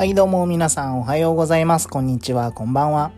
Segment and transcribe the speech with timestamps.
[0.00, 1.86] はい、どうも皆さんおはようございます。
[1.86, 3.12] こんにちは、こんばんは。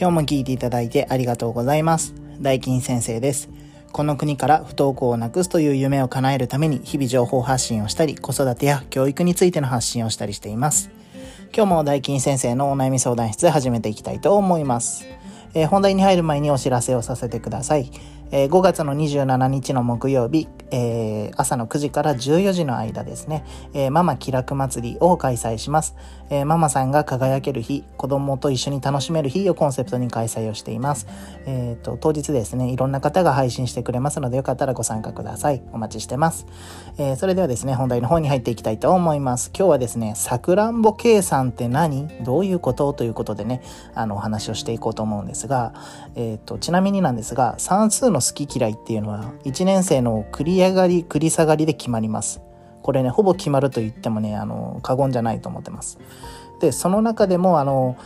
[0.00, 2.14] 今日も聞いていただいてありがとうございます。
[2.40, 3.50] 大金先生です。
[3.92, 10.88] この国から不登校をなくすという夢を叶えるために日々情報発信をしたり、子育てや教育についての発信をしたりしています。
[11.54, 15.04] 今日も大金先生のお悩み相談室始めていきたいと思います。
[15.52, 17.90] えー本題に入る前にお知らせをさせてください。
[18.30, 23.44] えー5月の27日の木曜日、えー朝の9時から14時の間ですね、
[23.74, 25.94] えーママ気楽祭りを開催します、
[26.30, 31.06] えーママさんが輝ける日、子供と一緒に楽しめる日をコンセプトに開催をしています。
[31.46, 35.62] えーと、当日ですね、いろんな方が配信してくれますので、よかったらご参加ください。
[35.72, 36.46] お待ちしてます。
[36.98, 39.50] えーそれではですね、本題の方に入っていきたいと思います。
[39.56, 42.08] 今日はですね、さくらんぼ計算って何？
[42.24, 42.92] どういうこと？
[42.92, 43.62] ということでね、
[43.94, 45.74] あの、お話をしていこうと思うんですが、
[46.14, 52.40] えーと、ちなみになんですが、算数の好き嫌いっていうのは、1年生の繰り上がり、繰り下がりで決まります。
[52.82, 55.98] これね、ほぼ決まると言ってもね、あの、過言じゃないと思ってます。
[56.60, 57.96] で、その中でも、あの、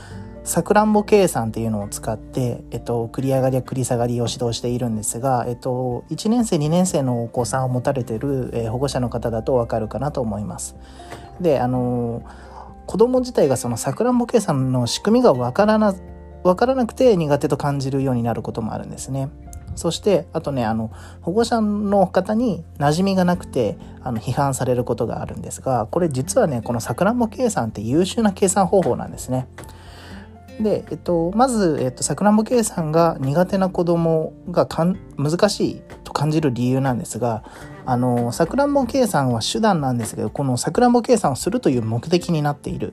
[0.42, 10.76] さくらんぼ計算っていうのを使って、えっと、繰り上がりや繰り下がりを指導しているんですが、えっと、1年生2年生のお子さんを持たれている、えー保護者の方だとわかるかなと思います。
[11.40, 12.22] であの
[12.86, 15.94] 子供自体がそのさくらんぼ計算の仕組みがわからな
[16.42, 19.28] わからなくて苦手と感じるようになることもあるんですね。
[19.74, 20.90] そしてあとねあの
[21.20, 29.46] 保護者の方に馴染みがなくてあの批判されることがあるんですがこれ実はねこのさくらんぼ計算って優秀な計算方法なんですね。
[30.60, 37.44] で、えっと、まず、えっと、さくらんぼ計算が苦手な子供がかん難しいと感じる理由なんですが
[37.86, 42.92] あのさくらんぼ計算は手段なんですけどこのさくらんぼ計算をするという目的になっている。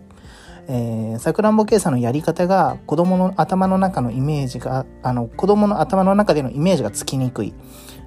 [0.67, 7.53] えさくらんぼ計算のやり方が子供の頭の中のイメージがあの子供の頭の中でのイメージがつきにくい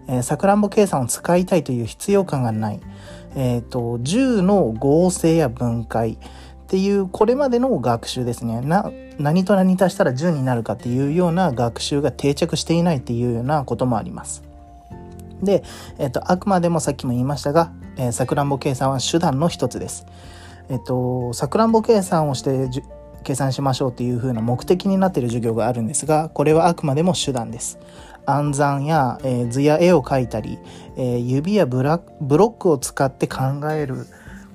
[0.08, 2.80] えさくらんぼ計算を使いたいという必要感がない、
[3.36, 6.16] えー、と10の合成や分解っ
[6.66, 14.42] ていうこれまでの学習ですねな何と何足したら10になるかっていうような学習が定着していないっていうようなこともあります。
[15.42, 15.62] で、
[15.98, 20.06] えっと、あくまでもさっきも言いましたが、えーさくらんぼ計算は手段の一つです。
[20.70, 22.68] えっと、さくらんぼ計算をして
[23.24, 27.78] 計算しましょうっていう風な目的になっている授業があるんですが、これはあくまでも手段です。
[28.24, 30.58] 暗算や、えー図や絵を描いたり、
[30.96, 33.38] えー指やブラブロックを使って考
[33.72, 34.06] える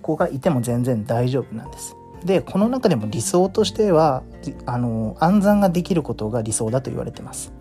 [0.01, 1.95] 子がいても全然大丈夫なんです。
[2.23, 4.23] で、この中でも理想としては、
[4.65, 7.53] あの、暗算ができることが理想だと言われてます。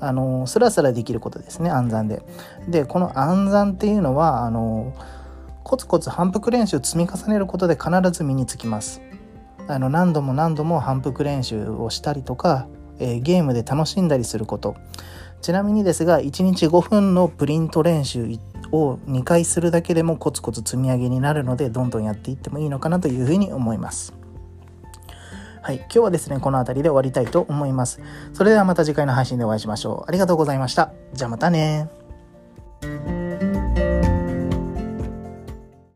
[0.00, 2.22] あのスラスラできることですね暗算で。
[2.68, 4.94] でこの暗算っていうのはあの
[5.68, 9.02] コツコツ反復練習を積み重ねることで必ず身につきます。
[9.68, 12.66] あの何度も何度も反復練習をしたりとか、
[12.98, 14.76] えーゲームで楽しんだりすること
[15.42, 18.38] ちなみにですが1日5分のプリント練習
[18.72, 24.14] を2回するだけでもコツコツ積み上げになるのでどんどんやっていってもいいのかなというふうに思います。
[25.60, 28.00] はい、今日はですね、この辺りで終わりたいと思います。
[28.32, 30.08] それではまた次回の配信でお会いしましょう。
[30.08, 30.92] ありがとうございました。
[31.12, 31.90] じゃあまたね